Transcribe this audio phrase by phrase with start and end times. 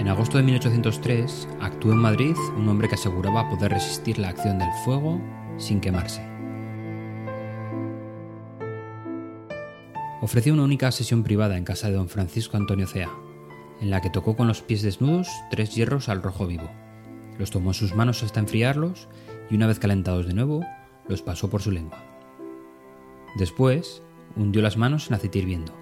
[0.00, 4.58] En agosto de 1803 actuó en Madrid un hombre que aseguraba poder resistir la acción
[4.58, 5.20] del fuego
[5.58, 6.22] sin quemarse.
[10.22, 13.10] Ofreció una única sesión privada en casa de don Francisco Antonio Cea,
[13.82, 16.70] en la que tocó con los pies desnudos tres hierros al rojo vivo.
[17.38, 19.06] Los tomó en sus manos hasta enfriarlos
[19.50, 20.64] y una vez calentados de nuevo,
[21.08, 22.02] los pasó por su lengua.
[23.36, 24.02] Después,
[24.34, 25.74] hundió las manos en aceite hirviendo,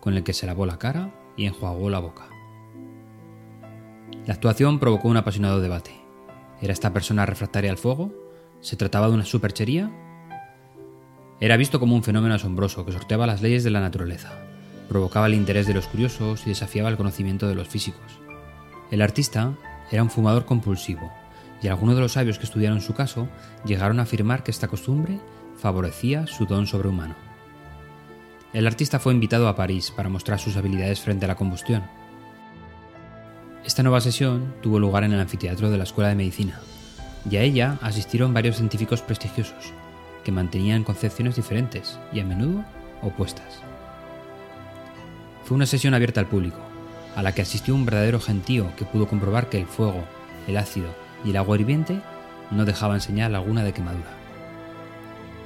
[0.00, 2.29] con el que se lavó la cara y enjuagó la boca.
[4.26, 5.92] La actuación provocó un apasionado debate.
[6.60, 8.12] ¿Era esta persona refractaria al fuego?
[8.60, 9.90] ¿Se trataba de una superchería?
[11.40, 14.32] Era visto como un fenómeno asombroso que sorteaba las leyes de la naturaleza,
[14.90, 18.20] provocaba el interés de los curiosos y desafiaba el conocimiento de los físicos.
[18.90, 19.54] El artista
[19.90, 21.10] era un fumador compulsivo,
[21.62, 23.26] y algunos de los sabios que estudiaron su caso
[23.64, 25.18] llegaron a afirmar que esta costumbre
[25.56, 27.14] favorecía su don sobrehumano.
[28.52, 31.84] El artista fue invitado a París para mostrar sus habilidades frente a la combustión.
[33.64, 36.60] Esta nueva sesión tuvo lugar en el anfiteatro de la Escuela de Medicina,
[37.30, 39.74] y a ella asistieron varios científicos prestigiosos,
[40.24, 42.64] que mantenían concepciones diferentes y a menudo
[43.02, 43.60] opuestas.
[45.44, 46.58] Fue una sesión abierta al público,
[47.14, 50.04] a la que asistió un verdadero gentío que pudo comprobar que el fuego,
[50.46, 50.88] el ácido
[51.22, 52.00] y el agua hirviente
[52.50, 54.16] no dejaban señal alguna de quemadura.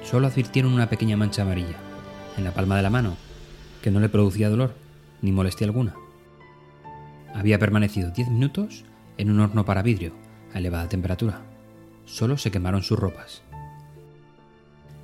[0.04, 1.76] Solo advirtieron una pequeña mancha amarilla,
[2.36, 3.16] en la palma de la mano,
[3.82, 4.72] que no le producía dolor
[5.20, 5.94] ni molestia alguna.
[7.34, 8.84] Había permanecido diez minutos
[9.18, 10.14] en un horno para vidrio
[10.54, 11.42] a elevada temperatura.
[12.04, 13.42] Solo se quemaron sus ropas.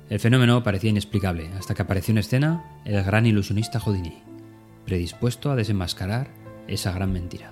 [0.09, 4.23] El fenómeno parecía inexplicable hasta que apareció en escena el gran ilusionista Houdini,
[4.85, 6.29] predispuesto a desenmascarar
[6.67, 7.51] esa gran mentira.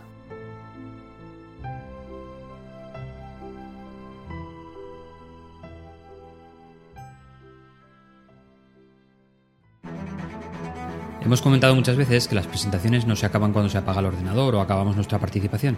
[11.21, 14.55] Hemos comentado muchas veces que las presentaciones no se acaban cuando se apaga el ordenador
[14.55, 15.77] o acabamos nuestra participación.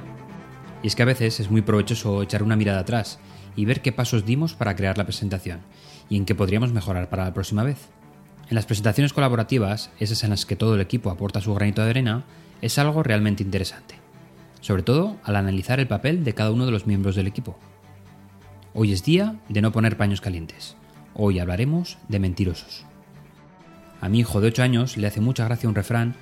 [0.83, 3.19] Y es que a veces es muy provechoso echar una mirada atrás
[3.55, 5.61] y ver qué pasos dimos para crear la presentación
[6.09, 7.89] y en qué podríamos mejorar para la próxima vez.
[8.49, 11.89] En las presentaciones colaborativas, esas en las que todo el equipo aporta su granito de
[11.89, 12.23] arena,
[12.61, 13.95] es algo realmente interesante,
[14.59, 17.57] sobre todo al analizar el papel de cada uno de los miembros del equipo.
[18.75, 20.75] Hoy es día de no poner paños calientes.
[21.15, 22.85] Hoy hablaremos de mentirosos.
[24.01, 26.15] A mi hijo de 8 años le hace mucha gracia un refrán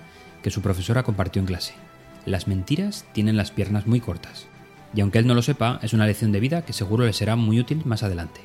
[0.44, 1.74] que su profesora compartió en clase.
[2.26, 4.48] Las mentiras tienen las piernas muy cortas.
[4.94, 7.38] Y aunque él no lo sepa, es una lección de vida que seguro le será
[7.38, 8.42] muy útil más adelante.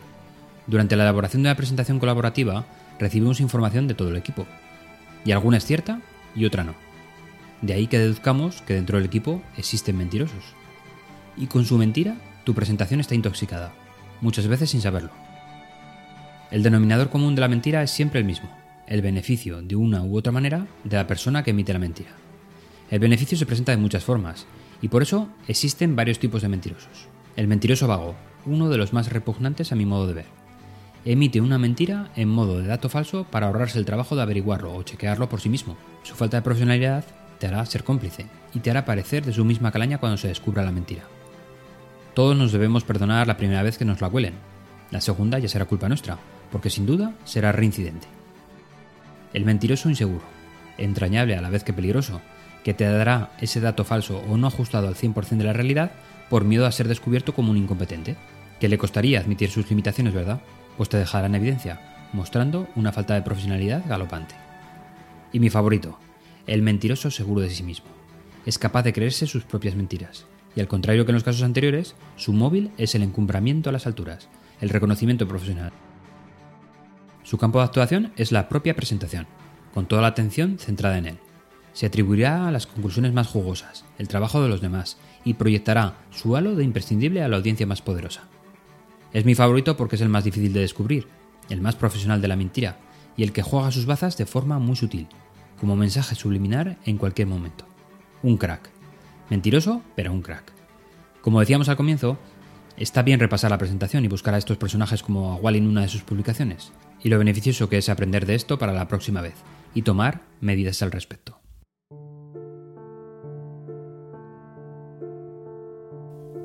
[0.68, 2.64] Durante la elaboración de la presentación colaborativa,
[3.00, 4.46] recibimos información de todo el equipo.
[5.24, 6.00] Y alguna es cierta
[6.36, 6.74] y otra no.
[7.60, 10.44] De ahí que deduzcamos que dentro del equipo existen mentirosos.
[11.36, 13.72] Y con su mentira, tu presentación está intoxicada,
[14.20, 15.10] muchas veces sin saberlo.
[16.50, 18.48] El denominador común de la mentira es siempre el mismo,
[18.86, 22.10] el beneficio de una u otra manera de la persona que emite la mentira.
[22.90, 24.46] El beneficio se presenta de muchas formas,
[24.82, 27.08] y por eso existen varios tipos de mentirosos.
[27.36, 28.14] El mentiroso vago,
[28.46, 30.26] uno de los más repugnantes a mi modo de ver.
[31.04, 34.82] Emite una mentira en modo de dato falso para ahorrarse el trabajo de averiguarlo o
[34.82, 35.76] chequearlo por sí mismo.
[36.02, 37.04] Su falta de profesionalidad
[37.38, 40.62] te hará ser cómplice y te hará parecer de su misma calaña cuando se descubra
[40.62, 41.02] la mentira.
[42.14, 44.34] Todos nos debemos perdonar la primera vez que nos la cuelen.
[44.90, 46.18] La segunda ya será culpa nuestra,
[46.52, 48.13] porque sin duda será reincidente.
[49.34, 50.22] El mentiroso inseguro,
[50.78, 52.20] entrañable a la vez que peligroso,
[52.62, 55.90] que te dará ese dato falso o no ajustado al 100% de la realidad
[56.30, 58.16] por miedo a ser descubierto como un incompetente,
[58.60, 60.40] que le costaría admitir sus limitaciones, ¿verdad?
[60.76, 61.80] Pues te dejará en evidencia,
[62.12, 64.36] mostrando una falta de profesionalidad galopante.
[65.32, 65.98] Y mi favorito,
[66.46, 67.86] el mentiroso seguro de sí mismo.
[68.46, 71.96] Es capaz de creerse sus propias mentiras, y al contrario que en los casos anteriores,
[72.16, 74.28] su móvil es el encumbramiento a las alturas,
[74.60, 75.72] el reconocimiento profesional.
[77.24, 79.26] Su campo de actuación es la propia presentación,
[79.72, 81.18] con toda la atención centrada en él.
[81.72, 86.36] Se atribuirá a las conclusiones más jugosas, el trabajo de los demás, y proyectará su
[86.36, 88.24] halo de imprescindible a la audiencia más poderosa.
[89.14, 91.08] Es mi favorito porque es el más difícil de descubrir,
[91.48, 92.76] el más profesional de la mentira,
[93.16, 95.08] y el que juega sus bazas de forma muy sutil,
[95.58, 97.64] como mensaje subliminar en cualquier momento.
[98.22, 98.68] Un crack.
[99.30, 100.52] Mentiroso, pero un crack.
[101.22, 102.18] Como decíamos al comienzo,
[102.76, 105.82] está bien repasar la presentación y buscar a estos personajes como a Wally en una
[105.82, 106.72] de sus publicaciones
[107.02, 109.34] y lo beneficioso que es aprender de esto para la próxima vez
[109.74, 111.40] y tomar medidas al respecto.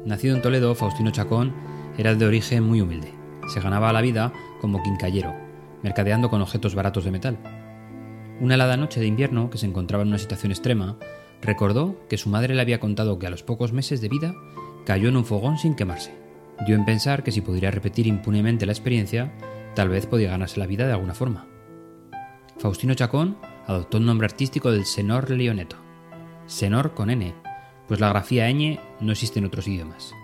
[0.06, 1.54] Nacido en Toledo, Faustino Chacón
[1.98, 3.14] era de origen muy humilde.
[3.54, 5.36] Se ganaba la vida como quincallero,
[5.84, 7.38] mercadeando con objetos baratos de metal.
[8.40, 10.98] Una helada noche de invierno, que se encontraba en una situación extrema,
[11.42, 14.34] recordó que su madre le había contado que a los pocos meses de vida
[14.90, 16.12] cayó en un fogón sin quemarse.
[16.66, 19.32] Dio en pensar que si podría repetir impunemente la experiencia,
[19.76, 21.46] Tal vez podía ganarse la vida de alguna forma.
[22.58, 23.38] Faustino Chacón
[23.68, 25.76] adoptó un nombre artístico del Senor Leoneto,
[26.48, 27.36] Senor con N,
[27.88, 30.16] pues la grafía ñ no existe en otros idiomas.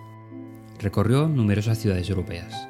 [0.80, 2.68] Recorrió numerosas ciudades europeas.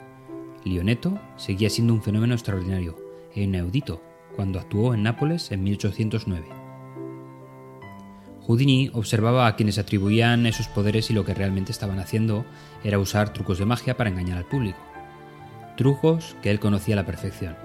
[0.65, 2.97] Lioneto seguía siendo un fenómeno extraordinario
[3.33, 4.03] e inaudito
[4.35, 6.64] cuando actuó en Nápoles en 1809.
[8.47, 12.45] Houdini observaba a quienes atribuían esos poderes y lo que realmente estaban haciendo
[12.83, 14.77] era usar trucos de magia para engañar al público.
[15.77, 17.55] Trucos que él conocía a la perfección.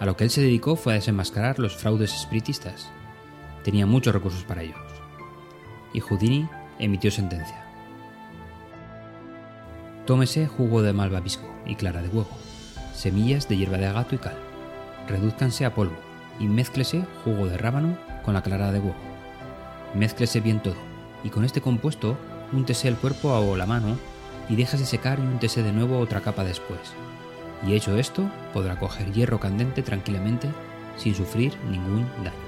[0.00, 2.90] A lo que él se dedicó fue a desenmascarar los fraudes espiritistas.
[3.62, 4.78] Tenía muchos recursos para ellos.
[5.92, 6.48] Y Houdini
[6.78, 7.62] emitió sentencia.
[10.06, 12.30] Tómese jugo de malvavisco y clara de huevo,
[12.94, 14.36] semillas de hierba de agato y cal.
[15.08, 15.96] Redúzcanse a polvo
[16.38, 19.15] y mézclese jugo de rábano con la clara de huevo.
[19.94, 20.76] Mézclese bien todo
[21.24, 22.16] y con este compuesto
[22.52, 23.96] úntese el cuerpo o la mano
[24.48, 26.80] y déjase secar y úntese de nuevo otra capa después.
[27.66, 30.48] Y hecho esto, podrá coger hierro candente tranquilamente
[30.96, 32.45] sin sufrir ningún daño.